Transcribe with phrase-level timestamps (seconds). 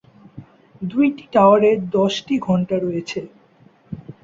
[0.81, 3.19] দুইটি টাওয়ারে দশটি ঘণ্টা রয়েছে।